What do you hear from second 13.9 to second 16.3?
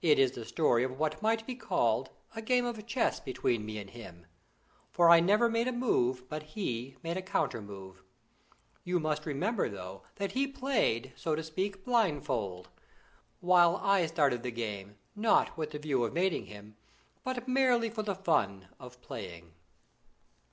started the game, not with the view of